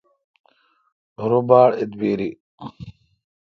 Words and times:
رو 1.29 1.39
باڑ 1.49 1.69
اعبیری۔ 1.79 2.29